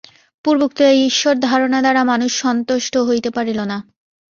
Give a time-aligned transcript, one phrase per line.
[0.45, 3.77] পূর্বোক্ত এই ঈশ্বর-ধারণা দ্বারা মানুষ সন্তুষ্ট হইতে পারিল না।